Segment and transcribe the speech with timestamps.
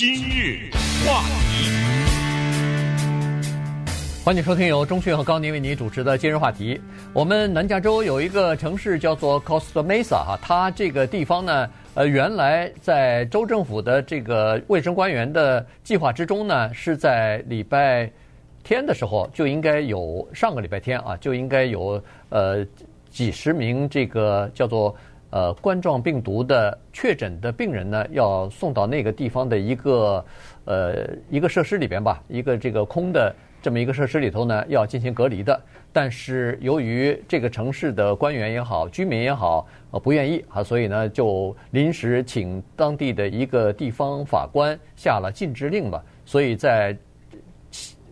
[0.00, 0.70] 今日
[1.06, 1.68] 话题，
[4.24, 6.80] 欢迎收听由钟讯和高宁为你主持的今日话题。
[7.12, 18.10] 我们南加州有一个城市叫做 Costa Mesa 哈，它这个地方呢，呃，原来在州政府的这个卫生官员的计划之中呢，是在礼拜
[18.64, 22.64] 天的时候就应该有上个礼拜天啊，就应该有呃
[23.10, 24.96] 几十名这个叫做。
[25.30, 30.24] 呃，冠状病毒的确诊的病人呢，要送到那个地方的一个
[30.64, 35.60] 呃一个设施里边吧，一个这个空的这么一个设施里头呢，要进行隔离的。
[35.92, 46.04] 但是由于这个城市的官员也好，居民也好，呃不愿意啊，所以呢就临时请当地的一个地方法官下了禁制令吧。
[46.24, 46.96] 所以在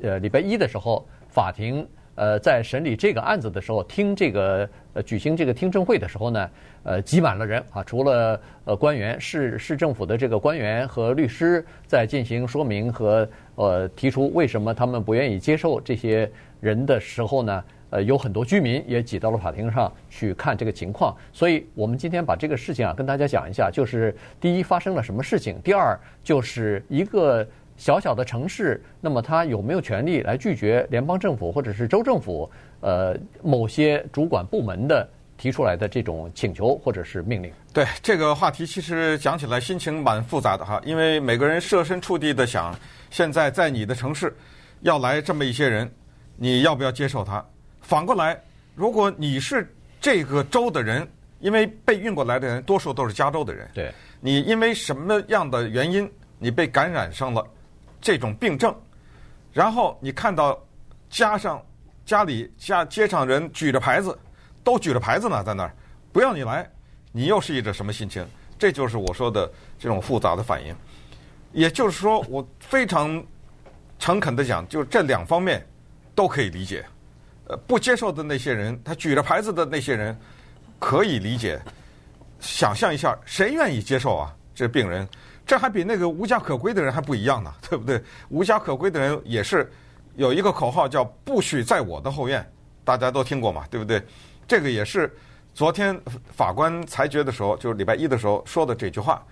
[0.03, 1.85] 呃礼拜一的时候，法庭。
[2.21, 4.69] 呃，在审理这个案子的时候，听这个
[5.03, 6.51] 举行这个听证会的时候呢，
[6.83, 21.17] 呃，挤满了人啊，除了呃官员、市市政府的这个官员和律师在进行说明和呃提出为什么他们不愿意接受这些人的时候呢，呃，有很多居民也挤到了法庭上去看这个情况。
[21.33, 27.47] 所以我们今天把这个事情啊跟大家讲一下，就是第一发生了什么事情，第二就是一个。
[27.81, 37.53] 小小的城市，那么他有没有权利来拒绝联邦政府或者是州政府呃某些主管部门的提出来的这种请求或者是命令？
[37.73, 42.77] 对这个话题，其实讲起来心情蛮复杂的哈，因为每个人设身处地的想，
[43.11, 44.37] 现在在你的城市
[44.81, 45.91] 要来这么一些人，
[46.37, 47.45] 你要不要接受他？
[47.81, 48.41] 反过来，
[48.75, 51.07] 如果你是这个州的人，
[51.41, 57.45] 因为被运过来的人多数都是加州的人，对，你因为什么样的原因你被感染上了？
[58.01, 58.73] 这种病症，
[59.53, 60.57] 然后你看到
[61.11, 61.61] 加上
[62.09, 64.19] 家里家街上人举着牌子，
[64.65, 65.77] 都举着牌子呢，在那儿
[66.11, 66.67] 不要你来，
[67.13, 68.27] 你又是一个什么心情？
[68.59, 69.47] 这就是我说的
[69.79, 70.75] 这种复杂的反应。
[71.53, 73.23] 也就是说，我非常
[73.99, 75.63] 诚恳的讲，就这两方面
[76.15, 76.83] 都可以理解。
[77.47, 80.19] 呃，不接受的那些人，他举着牌子的那些人
[80.79, 81.61] 可以理解。
[82.41, 84.35] 想象一下，谁愿意接受啊？
[84.55, 85.07] 这病人。
[85.45, 88.03] 这还比那个无家可归的人还不一样呢，对不对？
[88.31, 89.71] 无家可归的人也是
[90.19, 92.45] 有一个口号叫“不许在我的后院”，
[92.83, 94.03] 大家都听过嘛，对不对？
[94.49, 95.17] 这个也是
[95.55, 95.97] 昨天
[96.35, 99.25] 法官裁决的时候，就是礼拜一的时候说的这句话。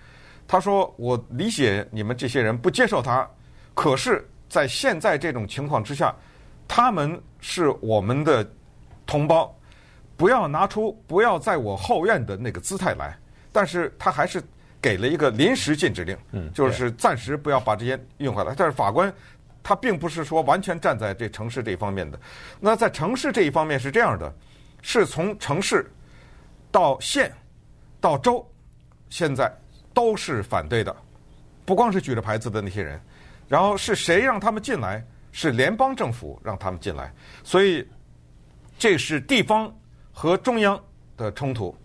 [0.47, 3.29] 他说：“我理解你们这些人不接受他，
[3.73, 6.15] 可是，在现在这种情况之下，
[6.69, 8.49] 他们是我们的
[9.05, 9.53] 同胞，
[10.15, 13.13] 不要拿出不要在我后院的那个姿态来。”
[13.51, 14.41] 但是他还是。
[14.79, 16.15] 给了一个临时禁止令，
[16.53, 18.53] 就是暂时不要把这些运回来。
[18.55, 19.11] 但是法官
[19.67, 22.17] 他并不是说完全站在这城市这一方面的。
[22.57, 24.33] 那在城市这一方面是这样的，
[24.81, 25.91] 是从城市
[26.71, 27.29] 到县
[27.99, 28.49] 到州，
[29.09, 29.53] 现在
[29.93, 30.95] 都是反对的。
[31.65, 32.97] 不光是举着牌子的那些人，
[33.49, 35.05] 然后是谁让他们进来？
[35.33, 37.13] 是联邦政府让他们进来。
[37.43, 37.85] 所以
[38.79, 39.69] 这是地方
[40.13, 40.81] 和中央
[41.17, 41.75] 的冲突，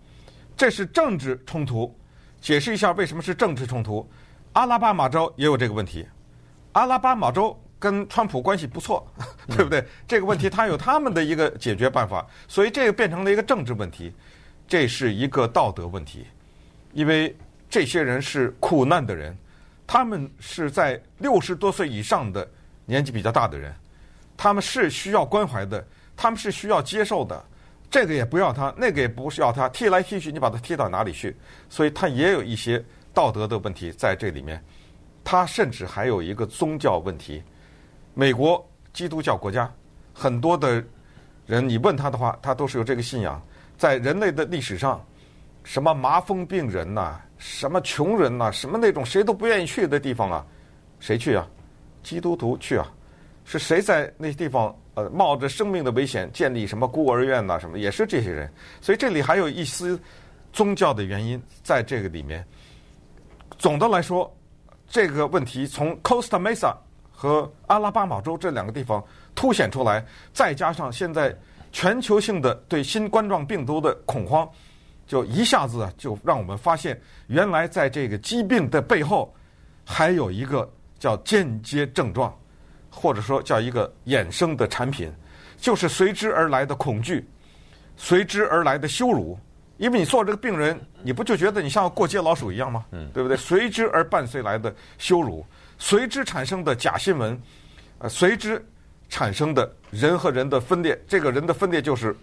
[0.55, 1.93] 这是政治冲突。
[2.39, 4.09] 解释一下为什么是政治冲突。
[4.53, 6.07] 阿拉巴马州也有这个问题。
[6.71, 9.05] 阿拉巴马州跟川普关系不错，
[9.49, 9.83] 对不对？
[10.07, 14.13] 这个问题他有他们的一个解决办法，所以这个变成了一个政治问题。
[14.69, 16.25] 这是一个道德问题，
[16.93, 17.35] 因为
[17.69, 19.37] 这些人是苦难的人，
[19.85, 22.49] 他们是在六十多岁以上的
[22.85, 23.75] 年纪比较大的人，
[24.37, 27.43] 他们是需要关怀的，他们是需要接受的。
[27.91, 31.35] 这个也不要他，那个也不需要他，踢来踢去，你把他踢到哪里去？
[31.69, 32.81] 所以他也有一些
[33.13, 34.63] 道德的问题在这里面。
[35.25, 37.43] 他甚至还有一个宗教问题。
[38.13, 38.63] 美国
[38.93, 39.71] 基督教国家，
[40.13, 40.83] 很多的
[41.45, 43.41] 人你问他的话，他都是有这个信仰。
[43.77, 45.03] 在人类的历史上，
[45.63, 50.45] 什么麻风病人呐、什么穷人呐、什么那种谁都不愿意去的地方啊，
[50.99, 51.47] 谁去啊？
[52.03, 52.85] 基督徒去啊？
[53.45, 54.75] 是谁在那些地方？
[54.95, 58.47] 呃，冒着生命的危险建立什么孤儿院呐、什么也是这些人，
[58.79, 59.99] 所以这里还有一丝
[60.51, 62.45] 宗教的原因在这个里面。
[63.57, 64.31] 总的来说，
[64.87, 66.75] 这个问题从 Costa Mesa
[67.13, 69.01] 和阿拉巴马州这两个地方
[69.33, 71.33] 凸显出来，再加上现在
[71.71, 74.49] 全球性的对新冠状病毒的恐慌，
[75.07, 79.33] 就一下子就让我们发现，原来在这个疾病的背后，
[79.85, 80.69] 还有一个
[80.99, 82.33] 叫间接症状。
[82.95, 85.11] 或者说叫一个衍生的产品，
[85.57, 87.27] 就是随之而来的恐惧，
[87.97, 89.35] 随之而来的羞辱。
[89.77, 92.85] 因为你做这个病人，你不就觉得你像过街老鼠一样吗？
[92.91, 93.35] 嗯，对不对？
[93.35, 95.43] 随之而伴随来的羞辱，
[95.83, 97.37] 随之产生的假新闻，
[97.97, 98.65] 呃，随之
[99.09, 100.97] 产生的人和人的分裂。
[101.09, 102.15] 这个人的分裂就是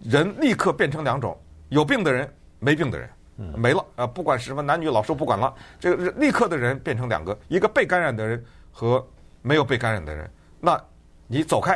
[0.00, 1.36] 人立刻变成两种：
[1.70, 3.10] 有病的人，没病的人。
[3.56, 9.04] 没了，呃，不管什么男女老少不管了，这个立刻的人变成两个，一个被感染的人和
[9.40, 10.30] 没有被感染的人，
[10.60, 10.80] 那
[11.26, 11.74] 你走开，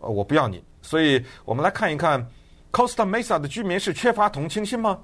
[0.00, 0.60] 呃，我不要你。
[0.82, 2.20] 所以我们来看一看
[2.72, 4.98] ，Costa Mesa 的居民是缺乏同情心吗？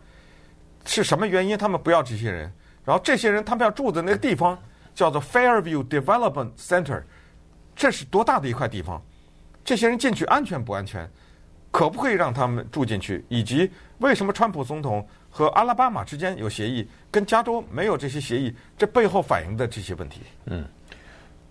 [0.84, 2.52] 是什么原因他们不要这些人？
[2.84, 4.60] 然后这些人他们要住的那个地方
[4.94, 7.02] 叫做 Fairview Development Center，
[7.74, 9.02] 这是多大的一块地方？
[9.64, 11.08] 这些人进去安全不安全？
[11.70, 13.24] 可不可以让他们住进去？
[13.28, 18.54] 以及为什么川普总统和阿拉巴马之间有协议，跟加州没有这些协议？
[18.76, 20.20] 这背后反映的这些问题？
[20.46, 20.64] 嗯，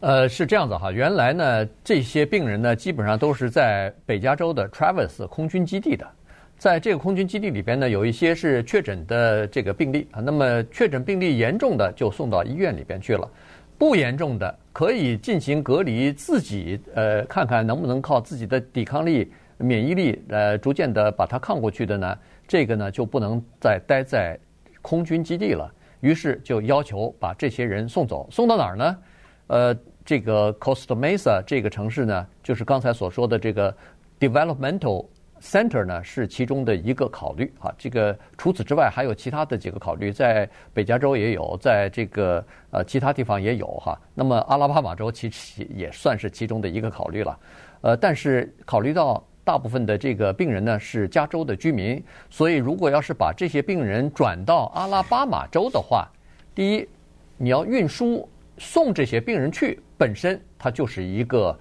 [0.02, 0.92] 呃，是这样子哈。
[0.92, 6.08] 原来呢，这些病人呢，基本上都是在北加州的 Travis 空军基地的。
[6.62, 10.22] 在这个空军基地里边呢，有一些是确诊的这个病例啊。
[10.22, 13.28] 那么确诊病例严重的就送到医院里边去了，
[13.80, 19.34] 不严重的可以进行隔离，自己呃看看能不能靠自己的抵抗力。
[19.58, 22.16] 免疫力呃逐渐的把它抗过去的呢，
[22.48, 24.38] 这个呢就不能再待在
[24.84, 25.68] 空军基地了。
[26.02, 28.98] 于是就要求把这些人送走，送到哪儿呢？
[29.48, 29.76] 呃，
[30.06, 33.76] 这个 Costa Mesa 这个城市呢，就是刚才所说的这个
[34.20, 35.08] Developmental
[35.42, 37.74] Center 呢，是其中的一个考虑啊。
[37.78, 44.00] 这个除此之外还有其他的几个考虑，在北加州也有，在这个呃其他地方也有哈。
[44.14, 47.40] 那么阿拉巴马州其实也算是其中的一个考虑了。
[47.82, 56.08] 呃，但是考虑到大部分的这个病人呢是加州的居民，所以如果要是把这些病人转到阿拉巴马州的话，
[56.54, 56.88] 第一，
[57.38, 58.30] 你要运输
[58.60, 61.60] 送这些病人去，本身它就是一个，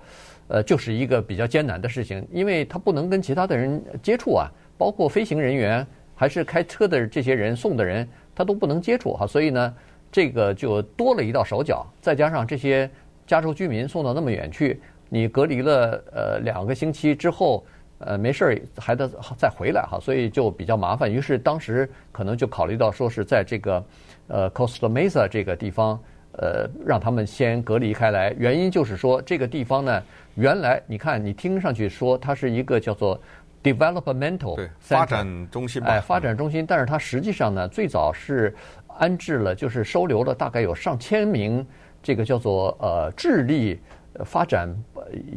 [0.53, 5.87] 呃，就是一个比较艰难的事情，因为他不能跟其他的人接触啊，包括飞行人员
[6.17, 9.75] 还是开车的这些人送的人，他都不能接触哈，所以呢，
[10.11, 12.91] 这个就多了一道手脚，再加上这些
[13.29, 14.81] 加州居民送到那么远去。
[15.09, 17.65] 你隔离了呃两个星期之后，
[17.99, 21.13] 呃没事儿还得再回来哈，所以就比较麻烦。
[21.13, 23.85] 于是当时可能就考虑到说是在这个
[24.27, 25.97] 呃 Costa Mesa 这个地方，
[26.41, 28.35] 呃让他们先隔离开来。
[28.39, 30.03] 原因就是说这个地方呢，
[30.35, 33.21] 原来你看你听上去说它是一个叫做
[33.63, 38.55] developmental 对发展中心吧，哎发展中心，但是它实际上呢最早是
[38.99, 41.65] 安置了就是收留了大概有上千名
[42.03, 43.79] 这个叫做呃智力。
[44.25, 44.69] 发展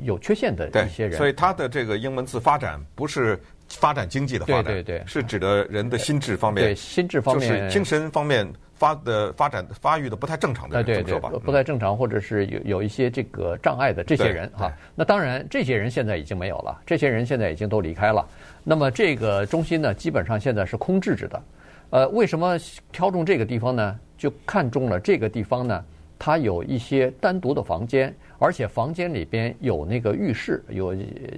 [0.01, 3.39] 有缺陷的一些人，所以他的这个英文字“发展”不是
[3.69, 8.51] 发展经济的发展，对对对，是指的人的心智方面，对心智方面，就是精神方面
[8.83, 14.69] 发的发展发育的不太正常的人，对对，不太正常或者是有有一些这个障碍的这些人哈。
[14.93, 18.27] 那当然，这些人现在已经没有了，这些人现在已经都离开了。
[18.61, 21.43] 那么这个中心呢，基本上现在是空置着的。
[21.91, 22.57] 呃，为什么
[22.91, 23.97] 挑中这个地方呢？
[24.17, 25.85] 就看中了这个地方呢？
[26.19, 30.93] 它有一些单独的房间，而且房间里边有那个浴室，有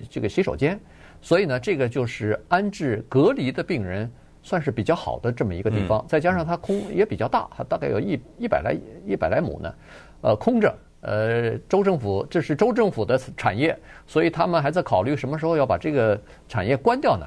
[0.09, 0.79] 这个洗手间，
[1.21, 4.11] 所以呢，这个就是安置隔离的病人，
[4.45, 6.05] 算是比较好的这么一个地方。
[6.07, 8.73] 再加上它空也比较大，它大概有一一百来
[9.05, 9.73] 一百来亩呢，
[10.21, 10.73] 呃，空着。
[11.01, 13.77] 呃，州政府这是州政府的产业，
[14.07, 17.25] 所以他们还在考虑什么时候要把这个产业关掉呢？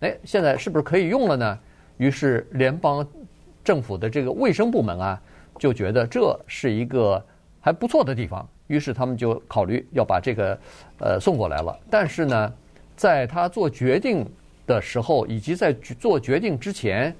[0.00, 1.58] 哎，现在是不是可以用了呢？
[1.96, 3.06] 于是联邦
[3.64, 5.22] 政府的这个卫生部门啊。
[5.58, 7.24] 就觉得这是一个
[7.62, 10.58] 还不错的地方，于是他们就考虑要把这个
[10.98, 11.74] 呃送过来了。
[11.88, 12.52] 但是呢，
[12.94, 14.22] 在他做决定
[14.66, 17.14] 的时候，以及在做决定之前，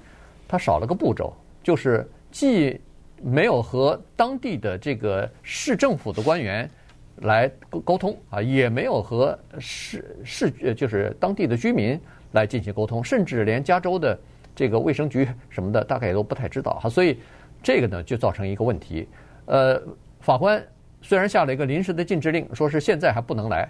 [0.47, 1.33] 他少了个步骤，
[1.63, 2.79] 就是既
[3.23, 6.69] 没有和当地的这个市政府的官员
[7.17, 11.99] 来沟沟通啊，也没有和市市就是当地的居民
[12.33, 14.19] 来进行沟通，甚至连加州的
[14.55, 17.17] 这个卫生局什么的，大概也都不太知道哈，所以。
[17.63, 19.09] 这个呢，就造成一个问题，
[19.45, 19.81] 呃，
[20.19, 20.63] 法官
[21.01, 23.67] 虽然下了一个临时的禁制令，说是现在还不能来，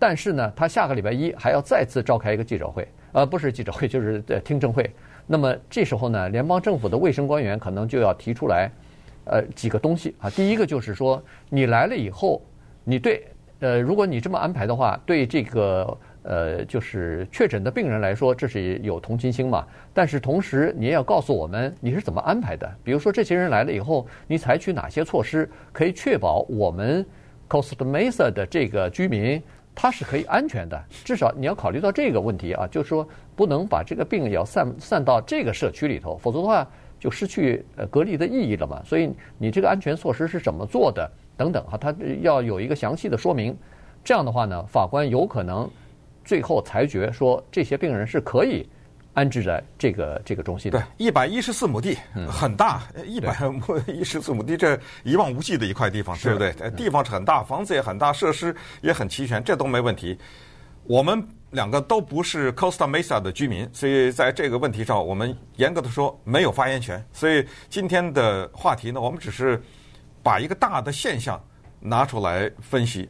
[0.00, 4.90] 但是呢，他下个礼拜一还要再次召开一个记者会，呃，不是记者会，就是呃听证会。
[5.26, 8.70] 那么这时候呢，联邦政府的卫生官员可能就要提出来，
[9.24, 10.28] 呃，几个东西啊。
[10.30, 12.42] 第一个就是说，你来了以后，
[12.84, 13.26] 你对，
[13.60, 15.98] 呃，如果你这么安排的话，对这个。
[16.22, 19.66] 呃，就是确诊的病人来说，这是有同情心嘛。
[19.94, 22.70] 但是同时，你也要告诉我们你是怎么安排的。
[22.84, 27.06] 比如说，这些人来了以后，你采取哪些措施，可以确保我们
[27.48, 29.42] Cost Mesa 的这个居民
[29.80, 30.78] 它是可以安全的。
[30.90, 36.68] 至少你要考虑到这个问题啊，就是说不能把这个病也要散散到这个社区里头，否则的话
[36.98, 38.82] 就失去呃隔离的意义了嘛。
[38.84, 43.56] 所以你这个安全措施是怎么做的等等哈，它要有一个详细的说明。
[44.04, 45.66] 这样的话呢，法官有可能。
[46.22, 48.68] 最后裁决说，这些病人是可以
[49.14, 50.70] 安置在这个这个中心。
[50.70, 51.96] 对，一百一十四亩地，
[52.28, 53.36] 很大，一百
[53.86, 56.70] 一十四亩地，这一望无际的一块地方，对不对？
[56.70, 60.18] 地方是很大，房子也很大，设施也很齐全，这都没问题。
[60.84, 67.04] 我们两个都不是 Costa Mesa 的居民，所以在这个问题上，我们严格的说没有发言权。
[67.12, 69.60] 所以今天的话题呢，我们只是
[70.22, 71.40] 把一个大的现象
[71.78, 73.08] 拿出来分析。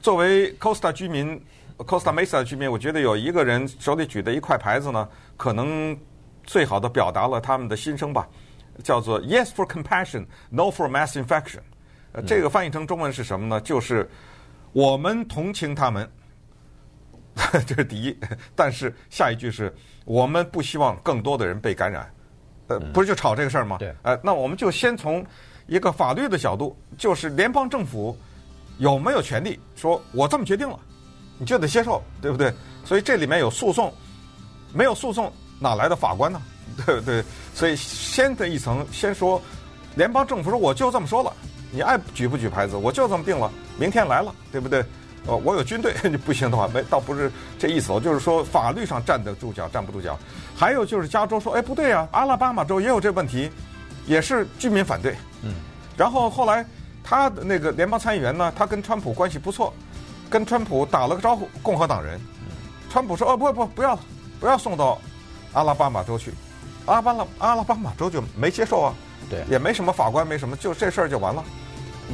[0.00, 1.38] 作为 Costa 居民
[1.78, 5.06] ，Costa Mesa 的居民，我觉得有一个人手里举的一块牌子呢，
[5.38, 5.98] 可能
[6.44, 8.28] 最好的表达了他们的心声吧，
[8.84, 11.60] 叫做 “Yes for compassion, No for mass infection”。
[12.12, 13.58] 呃，这个翻译成中文是什么呢？
[13.62, 14.06] 就是
[14.72, 16.06] 我们同情他们，
[17.66, 18.14] 这是第一。
[18.54, 22.12] 但是下一句是我们不希望更多的人被感染。
[22.66, 23.78] 呃，不是就吵这个事儿吗？
[23.78, 23.94] 对。
[24.02, 25.24] 呃，那我们就先从
[25.66, 28.14] 一个法律的角度，就是联邦政府。
[28.78, 30.78] 有没有权利说“我这么决定了，
[31.36, 32.54] 你就得接受”，对不对？
[32.84, 33.92] 所以这里面有诉讼，
[34.72, 36.40] 没有诉讼哪来的法官呢？
[36.86, 37.24] 对不对？
[37.54, 39.40] 所以先的一层，先说
[39.96, 41.32] 联邦政府说我就这么说了，
[41.70, 44.84] 你爱举不举牌子，我就这么定了，明天来了，对不对？
[45.26, 50.18] 呃，我有军队，你不行的话，没倒不是这意思，我就是说法律上站得住脚，站不住脚。
[50.56, 53.50] 还有就是加州说，哎，不对啊，阿拉巴马州也有这问题，
[54.06, 55.54] 也是居民反对，嗯，
[55.96, 56.64] 然后后来。
[57.10, 59.72] 他的那个联邦参议员呢，他跟川普关系不错，
[60.28, 62.20] 跟川普打了个招呼，共和党人。
[62.90, 63.98] 川普说：“哦，不不，不要，
[64.40, 65.00] 不要送到
[65.52, 66.32] 阿拉巴马州去，
[66.86, 68.94] 阿巴拉阿拉巴马州就没接受啊，
[69.28, 71.44] 对，也没什么法官，没什么，就这事儿就完了。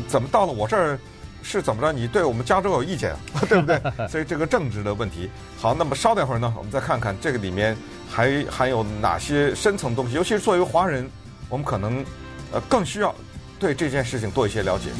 [0.08, 0.98] 怎么到了我这儿
[1.42, 1.92] 是怎么着？
[1.92, 3.80] 你对我们加州有意见啊， 对不对？
[4.08, 5.30] 所以这个政治的问题。
[5.60, 7.76] 好，那么稍等会儿呢，我们再看看这个里面
[8.10, 11.08] 还含有哪些深层东西，尤其是作为华人，
[11.48, 12.04] 我们可能
[12.52, 13.14] 呃更需要。”
[13.56, 14.90] 对这件事情多一些了解。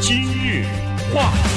[0.00, 0.66] 今日
[1.12, 1.55] 话题，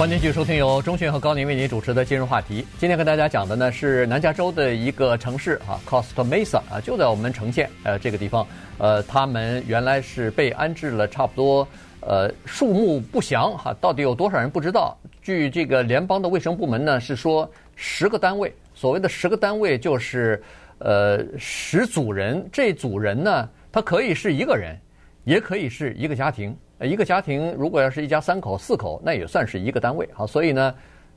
[0.00, 2.64] 欢迎继续收听由钟迅和高宁为您主持的今日话题。
[2.78, 8.46] 今天跟大家讲的呢是南加州的一个城市啊，Costa Mesa 啊，就在我们城县呃这个地方。
[8.78, 11.68] 呃，他们原来是被安置了差不多
[12.00, 14.96] 呃数目不详哈，到底有多少人不知道。
[15.20, 20.42] 据这个联邦的卫生部门呢是说十个单位，所谓的十个单位就是。
[20.78, 24.74] 呃，十组人，这组人呢，他可以是一个人，
[25.24, 26.56] 也可以是一个家庭。
[26.82, 30.08] 一个家庭如果要是一家三口、四口，那也算是一个单位。
[30.12, 30.74] 好，所以呢，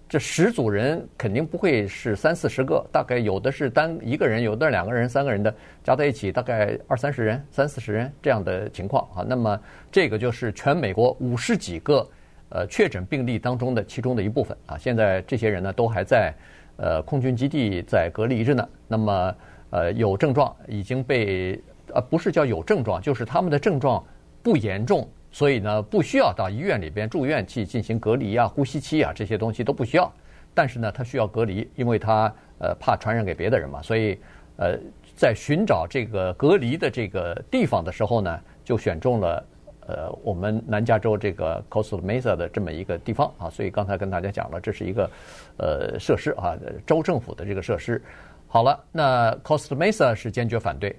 [0.10, 9.26] 这十组人肯定不会是三四十个，大概有的是单一个人，有的两个人、三个人的，加在一起大概二三十人、三四十人这样的情况啊。
[9.28, 9.60] 那么
[9.92, 12.08] 这个就是全美国五十几个
[12.50, 14.78] 呃确诊病例当中的其中的一部分啊。
[14.78, 16.34] 现在这些人呢都还在
[16.76, 18.68] 呃空军基地在隔离着呢。
[18.88, 19.36] 那么
[19.70, 21.60] 呃，有症状已经被
[21.94, 24.06] 呃，不是叫有症状，就是他们的症状
[24.44, 30.10] 不严重，所以呢，不需要到医院里边住院去进行隔离啊、呼吸器啊这些东西都不需要。
[30.54, 34.16] 但是呢，他需要隔离，因为他呃怕传染给别的人嘛，所以
[34.58, 34.78] 呃，
[35.16, 39.44] 在寻找这个隔离的这个地方的时候呢，就选中了
[39.88, 43.50] 呃我们南加州这个 Costa Mesa 的这么一个地方啊。
[43.50, 45.10] 所以刚才跟大家讲了，这是一个
[45.58, 48.00] 呃设施啊，州政府的这个设施。
[48.48, 50.96] 好了，那 Costa Mesa 是坚决反对，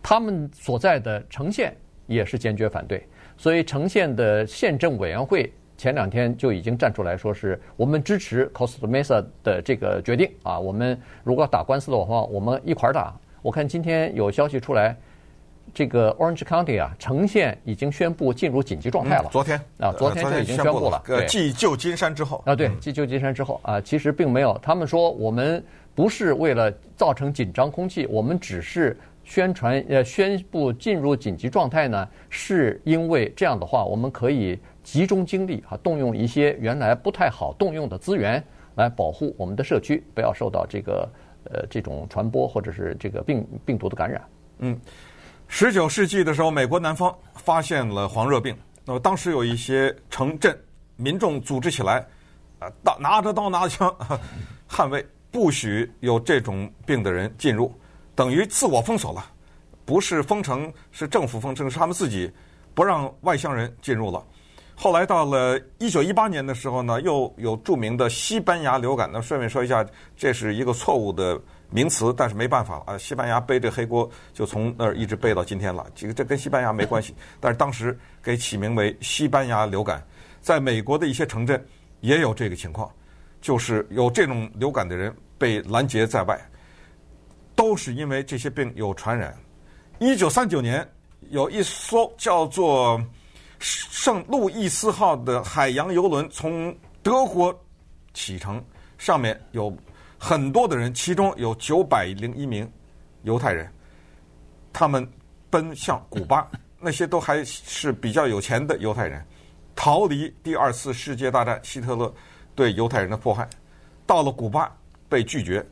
[0.00, 3.04] 他们所在的城县也是坚决反对，
[3.42, 10.60] 所以城县的县政委员会前两天就已经站出来说，是我们支持 Costa Mesa 的这个决定啊。
[10.60, 13.12] 我们如果要打官司的话，我们一块儿打。
[13.42, 14.96] 我看今天有消息出来，
[15.74, 19.24] 这个 Orange County 啊，城县已经宣布进入紧急状态了。
[19.24, 21.02] 嗯、昨天啊，昨天就已经宣布了。
[21.08, 25.60] 呃，继旧金山之后啊，对，继旧金山之后啊，其实并没有，他们说我们。
[25.94, 38.42] 不是为了造成紧张空气，我们只是宣传呃宣布进入紧急状态呢，是因为这样的话，我们可以集中精力啊，动用一些原来不太好动用的资源
[38.74, 41.08] 来保护我们的社区，不要受到这个
[41.44, 44.22] 呃这种传播或者是这个病病毒的感染。
[44.58, 44.78] 嗯，
[45.46, 50.58] 十九世纪的时候，美国南方发现了黄热病，那么当时有一些城镇
[50.96, 52.04] 民众组织起来，
[52.58, 53.96] 啊，刀拿着刀拿着枪
[54.68, 55.04] 捍卫。
[55.30, 57.72] 不许有这种病的人进入，
[58.14, 59.24] 等于自我封锁了。
[59.84, 62.30] 不是封城，是政府封城，是他们自己
[62.72, 64.24] 不让外乡人进入了。
[64.74, 69.10] 后来到了一九一八年的时候呢，又有著名的西班牙流感。
[69.12, 69.84] 那顺便说一下，
[70.16, 75.84] 这是一个错误的名词，但是没办法啊，西班牙背这黑锅，就从那儿一直背到今天了。
[75.94, 80.02] 这个这跟西班牙没关系， 但是当时给起名为西班牙流感。
[80.40, 81.62] 在美国的一些城镇
[82.00, 82.90] 也有这个情况。
[83.40, 86.40] 就是有这种流感的人被拦截在外，
[87.62, 89.32] 都是因为这些病有传染。
[90.00, 90.84] 一九三九年，
[91.30, 93.00] 有一艘叫做
[93.60, 97.56] “圣路易斯号”的海洋游轮从德国
[98.14, 98.60] 启程，
[98.98, 99.72] 上面有
[100.18, 102.68] 很多的人，其中有九百零一名
[103.22, 103.72] 犹太人，
[104.72, 105.08] 他们
[105.48, 106.50] 奔向古巴，
[106.80, 109.24] 那些都还是比较有钱的犹太人。
[109.76, 112.12] 逃离第二次世界大战希特勒
[112.56, 113.48] 对犹太人的迫害，
[114.04, 114.76] 到了古巴
[115.08, 115.64] 被拒绝，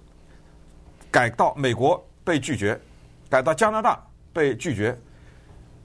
[1.10, 2.78] 改到美国被拒绝，
[3.28, 4.02] 改到加拿大
[4.32, 4.96] 被拒绝，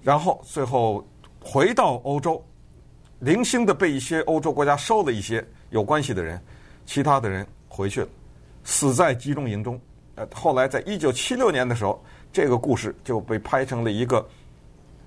[0.01, 1.05] 然后最后
[1.39, 2.43] 回到欧洲，
[3.19, 6.41] 零星的被一些欧洲国家收了一些有关系的人，
[6.85, 8.07] 其他的人回去了，
[8.63, 9.79] 死在集中营中。
[10.15, 12.01] 呃，后来在一九七六年的时候，
[12.31, 14.25] 这个故事就被拍成了一个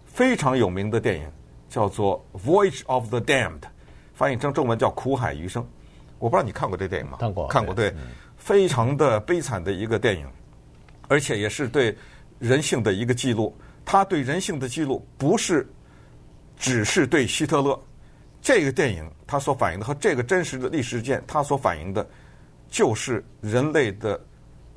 [0.04, 1.26] 非常有名的电影，
[1.68, 3.60] 叫做《Voyage of the Damned》，
[4.12, 5.62] 翻译成中文叫《苦海余生》。
[6.18, 7.16] 我不知道你看过这电影吗？
[7.20, 8.08] 看过，看过，对，嗯、
[8.48, 10.26] 非常的悲惨的一个电影，
[11.06, 11.94] 而且也是对
[12.38, 13.54] 人性的一个记录。
[13.84, 15.70] 他对人性的记录不是
[16.56, 17.78] 只是对希特勒，
[18.40, 22.08] 这个电影它所反映的和这个真实的历史事件，它所反映的，
[22.70, 24.18] 就是人类的。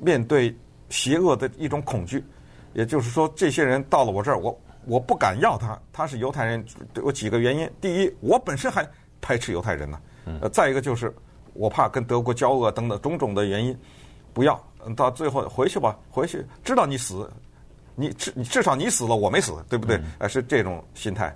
[0.04, 0.52] 面对
[0.88, 2.24] 邪恶的一种恐惧，
[2.74, 5.80] 也就是说，这些人到了我这儿，我我不敢要他。
[5.92, 6.64] 他是犹太人，
[6.96, 8.84] 有几个原因：第一，我本身还
[9.20, 9.96] 排斥犹太人呢；
[10.40, 11.14] 呃，再一个就是
[11.54, 13.76] 我怕跟德国交恶等等种种的原因，
[14.32, 14.62] 不要。
[14.96, 17.30] 到最后回去吧，回去知道你死，
[17.94, 20.00] 你至你至少你死了，我没死，对不对？
[20.18, 21.34] 呃，是这种心态。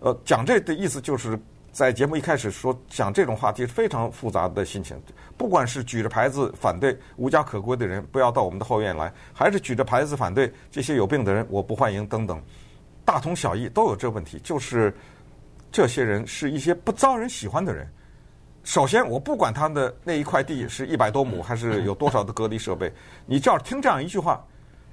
[0.00, 1.38] 呃，讲这的意思就是。
[1.70, 5.00] 在节目一开始说讲这种话题是非常复杂的心情，
[5.36, 12.42] 不管是举着牌子反对无家可归的人不要到我们的后院来，还是举着牌子反对这些有病的人我不欢迎等等，
[13.04, 14.92] 大同小异都有这问题，就是
[15.70, 17.86] 这些人是一些不招人喜欢的人。
[18.68, 22.92] 首先，我不管他的那一块地是一百多亩还是有多少的隔离设备，
[23.24, 24.44] 你只要听这样一句话，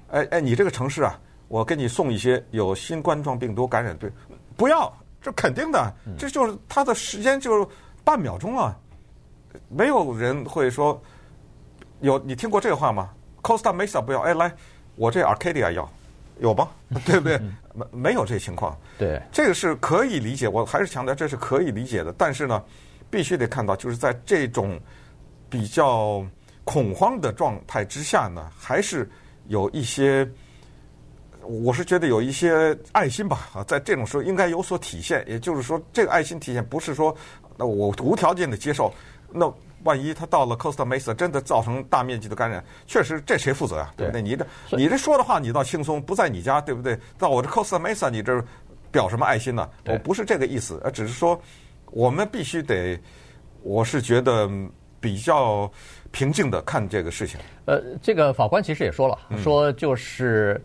[0.08, 4.10] 哎哎，你这个城市啊，我给你送一些有新冠状病毒感染的，
[4.56, 4.90] 不要。
[5.20, 7.66] 这肯定的，这就是他的时间就是
[8.02, 8.74] 半秒钟啊，
[9.68, 10.98] 没有人会说
[12.00, 13.10] 有你听过这个话吗
[13.42, 14.50] ？Costa Mesa 不要，哎来，
[14.94, 15.86] 我这 Arcadia 要，
[16.38, 16.68] 有吗？
[17.04, 17.38] 对不对？
[17.74, 18.74] 没没有这情况。
[18.96, 22.14] 对，这个是可以理解，我还是强调这是可以理解的。
[22.16, 22.62] 但是呢，
[23.10, 24.80] 必须得看到，就是在这种
[25.48, 26.24] 比较
[26.64, 29.08] 恐慌的状态之下呢，还是
[29.48, 30.28] 有一些。
[31.48, 35.24] 我是觉得有一些爱心吧，啊，在这种时候应该有所体现。
[35.28, 37.16] 也就是说，这个爱心体现不是说，
[37.56, 38.92] 那我无条件的接受。
[39.30, 39.52] 那
[39.84, 43.94] 万一他到了 Costa Mesa 真的造成大面积的感染，确实这谁负责啊？
[43.96, 44.20] 对不对？
[44.20, 46.98] 你这你这说的话，你倒轻松，不在你家，对不对？
[47.16, 48.44] 到我这 Costa Mesa，你这
[48.90, 49.70] 表什么爱心呢？
[49.86, 51.40] 我不是这个意思，呃只是说
[51.90, 52.98] 我们必须得，
[53.62, 54.50] 我是觉得
[55.00, 55.70] 比较
[56.10, 57.38] 平静的看这个事情。
[57.66, 60.60] 呃，这个法官其实也说了，说就是。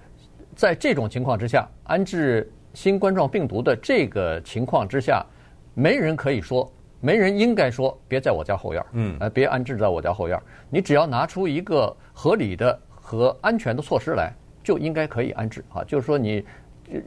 [0.53, 5.25] 在这种情况之下，安置新冠状病毒的这个情况之下，
[5.73, 10.43] 没人可以说，没人应该说，别在我家后院儿，嗯，呃，别安置在我家后院儿。
[10.69, 15.85] 你只要拿出一个合理的和安全的措施来，就应该可以安置啊。
[15.85, 16.45] 就是说你，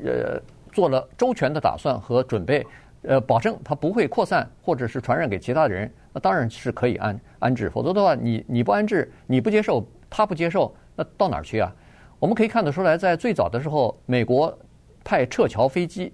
[0.06, 0.40] 呃，
[0.72, 2.66] 做了周全的打算和准备，
[3.06, 7.68] 呃，保证它不会扩散或者是传染给其他人，那当然是可以安安置。
[7.68, 11.70] 否则的话，你你不安置，你不接受，他不接受，那到哪儿去啊？
[12.18, 14.56] 我们可以看得出来，在最早的时候，美国
[15.04, 16.12] 派撤侨飞机，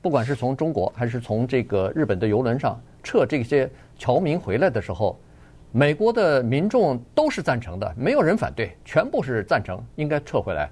[0.00, 5.20] 不管是从中国还是从这个日本的游轮上撤这些侨民回来的时候，
[5.72, 10.70] 美国的民众都是赞成的，没有人反对，全部是赞成应该撤回来。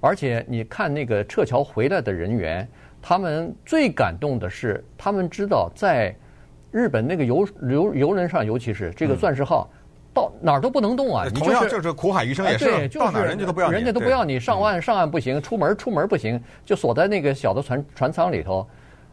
[0.00, 2.66] 而且你看那个撤侨回来的人员，
[3.02, 6.14] 他们最感动的是，他们知道在
[6.70, 9.68] 日本那个游游游轮上，尤其是这个钻石号。
[10.12, 11.24] 到哪儿都不能动啊！
[11.32, 18.66] 同样就是苦海余生也是，对，就是到哪儿人家都不要你，人家都不要你上岸，上岸不行，出门出门不行，就锁在那个小的船船舱里头。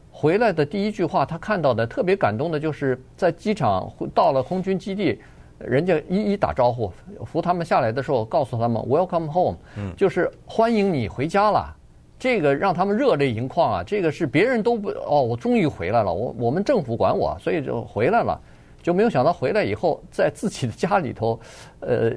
[0.09, 5.21] 回来的第一句话，他看到的特别感动的，就是在机场到了空军基地，
[5.59, 6.91] 人家一一打招呼，
[7.23, 9.57] 扶他们下来的时候，告诉他们 “Welcome home”，
[9.95, 11.76] 就是欢迎你回家了。
[12.19, 13.83] 这个让他们热泪盈眶啊！
[13.85, 18.39] 这个是别人都不哦，我终于回来了，我我们政府管我，所以就回来了。
[18.83, 21.37] 就没有想到回来以后，在自己的家里头，
[21.81, 22.11] 呃，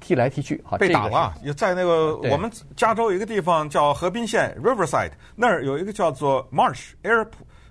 [0.00, 1.32] 踢来踢去，哈，被打了。
[1.42, 7.26] 也在那个我们加州有一个地方叫河滨县 Riverside，那儿有一个叫做 Marsh Air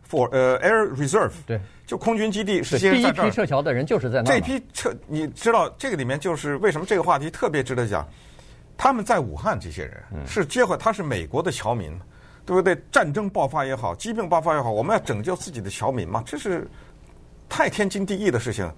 [0.09, 2.63] For 呃 Air Reserve，对，就空军基地。
[2.63, 4.33] 是第一批撤侨的人就是在那儿。
[4.33, 8.07] 这批撤，你知道这个里面就是为什么这个话题特别值得讲？
[8.79, 11.91] 他们在武汉这些人是接回，他是美国的侨民，
[12.45, 12.81] 对不对？
[12.89, 16.67] 战争爆发也好，疾病爆发也好，我们要拯救自己的侨民嘛，这是。
[17.51, 18.71] 太天经地义的事情，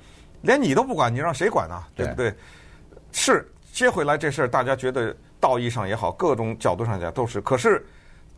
[0.43, 1.83] 连你都不管，你让谁管呢？
[1.93, 2.33] 对不对？
[3.11, 7.41] 是接回来这事儿，大家觉得道义上也好，各种角度上讲都是。
[7.41, 7.85] 可是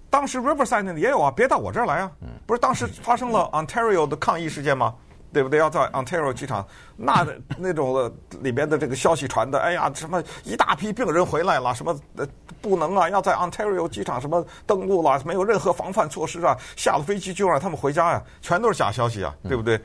[0.09, 2.11] 当时 Riverside 也有啊，别到我这儿来啊！
[2.47, 4.95] 不是当时发生了 Ontario 的抗议事件吗？
[5.33, 5.59] 对不对？
[5.59, 6.65] 要在 Ontario 机场，
[6.95, 7.25] 那
[7.57, 12.27] 那种的里边的这个消息传的，哎呀，什么一大批病人回来了，什么呃
[12.61, 19.81] 不能啊，要在 Ontario 机场什么登陆了，没有任何防范措施啊，下了飞机就让他们回家呀，全都是假消息啊，对不对？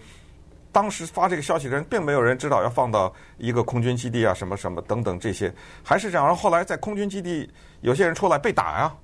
[0.71, 6.27] 当时发这个消息的人，并没有人知道要放到一个空军基地啊，什么什么等等这些，还是这样。
[6.27, 8.95] 然后后来在空军基地，有些人出来被打呀，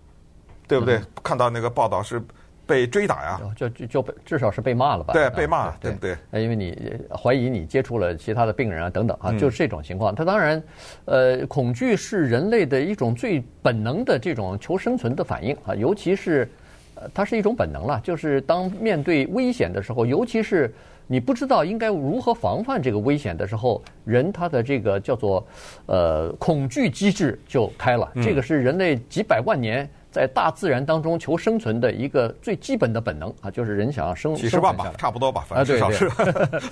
[0.69, 1.01] 对不对？
[1.23, 2.23] 看到那个报道是。
[2.67, 5.13] 被追打呀，就就就被至少是被骂了吧？
[5.13, 6.17] 对，被骂，对不对？
[6.43, 10.15] 因为你怀疑你接触了其他的病人啊，等等啊，就是这种情况。
[10.15, 10.63] 他当然，
[11.05, 16.49] 呃，恐惧是人类的一种最本能的这种求生存的反应啊，尤其是，
[16.95, 18.01] 呃，它是一种本能了。
[18.03, 20.73] 就是当面对危险的时候，尤其是
[21.07, 25.47] 你不知道应该如何防范这个危险的时候，人他的这个叫做
[25.87, 28.11] 呃恐惧机制就开了。
[28.23, 29.87] 这个是人类几百万年。
[30.15, 36.09] 在大自然当中求生存的一个最基本的本能啊，就是人想要生几十万吧，差不多吧，反正至少是，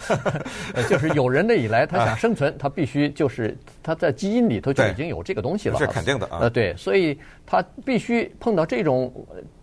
[0.89, 6.39] 就是有人类以来，他想生存，他必须就是他在基因里头就已经有这个东西了，是肯定的啊。
[6.43, 9.13] 呃，对，所以他必须碰到这种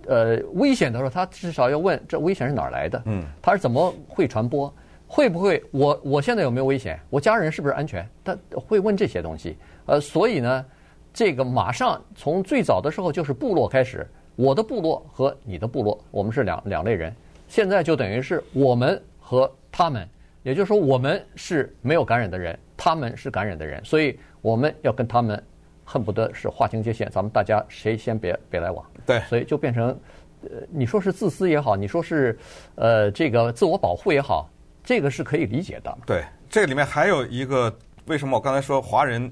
[0.07, 3.01] 呃危险的时候，他至少要问这危险是哪儿来的？
[3.05, 4.73] 嗯，他是怎么会传播？
[5.07, 6.99] 会不会我我现在有没有危险？
[7.09, 8.05] 我家人是不是安全？
[8.25, 9.55] 他会问这些东西。
[9.85, 10.65] 呃，所以呢。
[11.13, 17.13] 这个马上从最早的时候就是部落开始，我的部落和你的部落，我们是两两类人。
[17.47, 20.07] 现在就等于是我们和他们，
[20.43, 25.43] 也就是说我们是没有感染的人，他们是感染的人，所以我们要跟他们
[25.83, 28.85] 恨不得是划清界限，咱们大家谁先别别来往。
[29.05, 29.99] 对，所以就变成，
[30.43, 32.37] 呃，你说是自私也好，你说是
[32.75, 34.47] 呃这个自我保护也好，
[34.83, 35.97] 这个是可以理解的。
[36.05, 39.29] 对，这里面还有一个为什么我刚才说华人。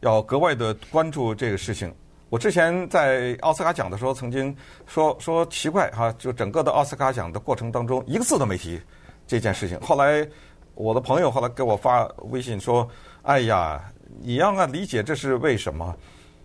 [0.00, 1.94] 要格外的关注这个事情。
[2.30, 4.54] 我之前在奥斯卡奖的时候曾经
[4.86, 8.78] 说说奇怪哈，就整个的奥斯卡奖的过程当中一个字都没提
[9.26, 9.80] 这件事情。
[9.80, 10.28] 后来
[10.74, 12.86] 我的朋友后来给我发微信说
[13.22, 13.82] ：“哎呀，
[14.20, 15.96] 你要啊理解这是为什么？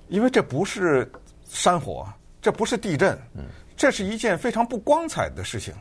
[0.08, 1.12] 因为这不是
[1.50, 2.08] 山火，
[2.42, 3.20] 这不是地震，
[3.76, 5.74] 这是一件非常不光彩的事情。”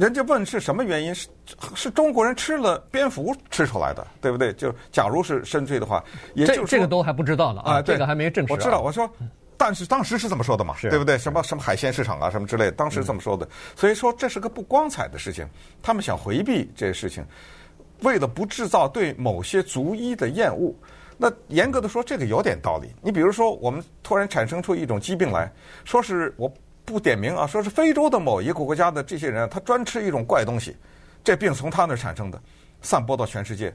[0.00, 1.14] 人家问是什么原因？
[1.14, 1.28] 是
[1.74, 4.50] 是中国人吃了蝙蝠吃出来的，对不对？
[4.54, 8.52] 就假如是深圳的话，也就是这个都还不知道呢啊，这个还没证实。
[8.54, 9.06] 我知道，我说，
[9.58, 11.18] 但是当时是这么说的嘛，对不对？
[11.18, 13.46] 什么什么海鲜市场啊，什么之类的，当时这么说的。
[13.76, 15.46] 所以说这是个不光彩的事情，
[15.82, 17.22] 他们想回避这些事情，
[18.00, 20.74] 为了不制造对某些族裔的厌恶。
[21.18, 22.88] 那严格的说，这个有点道理。
[23.02, 25.52] 你比如说，我们突然产生出一种疾病来，
[25.84, 26.50] 说是我。
[26.90, 30.76] 不点名啊，说是非洲的某一个国家的这些人，他专吃一种怪东西，
[31.22, 32.40] 这病从他那儿产生的，
[32.82, 33.72] 散播到全世界。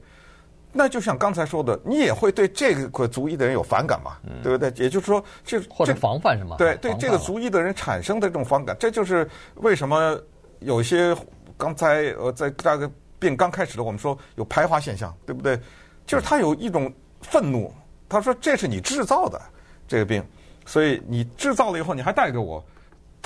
[0.78, 4.70] 那就像刚才说的，你也会对这个族裔的人有反感嘛，对不对？
[4.84, 6.58] 也就是说，这或者防范什么？
[6.58, 9.26] 对对，这个族裔的人产生的这种反感，这就是
[9.56, 10.20] 为什么
[10.60, 11.16] 有些
[11.58, 15.58] 刚才呃在大概病刚开始的，我们说有排华现象，对不对？
[16.06, 17.74] 就是他有一种愤怒，
[18.10, 19.42] 他说这是你制造的
[19.88, 20.22] 这个病，
[20.66, 22.62] 所以你制造了以后你还带给我。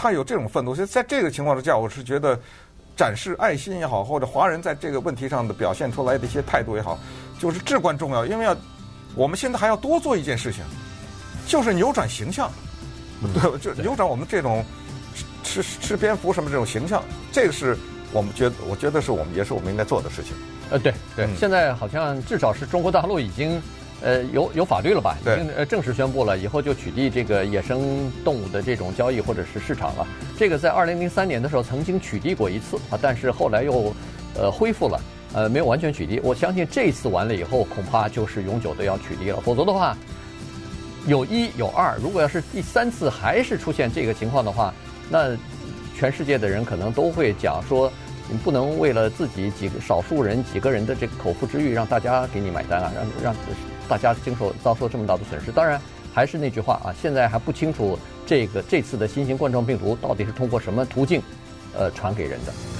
[0.02, 2.40] 他有这种愤怒，所以在这个情况之下，我是觉得
[2.96, 6.98] 展示爱心也好，或者华人在这个问题上的表现出来的一些态度也好，
[7.38, 8.26] 就是至关重要。
[8.26, 8.56] 因为要
[9.14, 10.64] 我们现在还要多做一件事情，
[11.46, 12.50] 就是扭转形象，
[13.34, 14.64] 对，就扭转我们这种
[15.44, 17.78] 吃吃吃蝙蝠什么这种形象，这个是
[18.14, 20.32] 我们觉得，我觉得是我们也是我们应该做的事情。
[20.70, 23.62] 呃，对对，现在好像至少是中国大陆已经。
[24.02, 25.18] 呃，有有法律了吧？
[25.22, 30.08] 已经呃正式宣布了，以后就取缔这个野生动物的这种交易或者是市场了。
[30.38, 33.94] 这个在二零零三年的时候曾经取缔过一次啊，但是后来又
[34.36, 35.02] 呃恢复了，
[35.34, 36.20] 呃没有完全取缔。
[36.24, 39.42] 我相信这次完了以后，恐怕就是永久的要取缔了。
[39.42, 39.98] 否则的话，
[41.06, 44.74] 有一有二，如果要是第三次还是出现这个情况的话，
[45.10, 45.36] 那
[45.98, 47.92] 全世界的人可能都会讲说，
[48.30, 53.36] 你不能为了自己几个少数人几个人的这个口腹之欲，让大家给你买单啊，让让。
[53.90, 55.82] 大家经受遭受这么大的损失，当然
[56.14, 61.20] 还是那句话啊，现在还不清楚这个这次的新型冠状病毒到底是通过什么途径，
[61.76, 62.79] 呃，传给人的。